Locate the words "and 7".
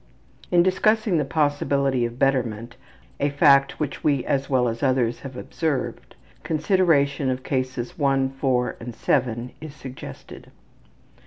8.79-9.51